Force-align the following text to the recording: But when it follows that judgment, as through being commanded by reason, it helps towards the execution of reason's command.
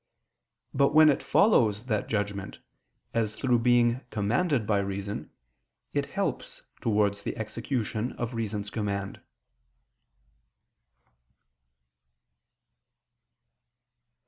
But 0.73 0.95
when 0.95 1.09
it 1.09 1.21
follows 1.21 1.85
that 1.85 2.07
judgment, 2.09 2.57
as 3.13 3.35
through 3.35 3.59
being 3.59 4.01
commanded 4.09 4.65
by 4.65 4.79
reason, 4.79 5.29
it 5.93 6.07
helps 6.07 6.63
towards 6.81 7.21
the 7.21 7.37
execution 7.37 8.13
of 8.13 8.33
reason's 8.33 8.71
command. 8.71 9.21